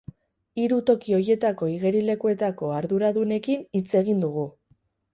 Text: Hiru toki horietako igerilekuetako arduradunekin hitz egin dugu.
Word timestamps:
Hiru 0.61 0.79
toki 0.89 1.15
horietako 1.17 1.69
igerilekuetako 1.75 2.75
arduradunekin 2.81 3.65
hitz 3.81 3.87
egin 4.05 4.29
dugu. 4.29 4.53